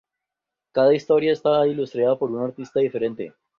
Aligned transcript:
Cada 0.71 0.95
historia 0.95 1.31
está 1.31 1.67
ilustrada 1.67 2.17
por 2.17 2.31
un 2.31 2.41
artista 2.43 2.79
diferente. 2.79 3.35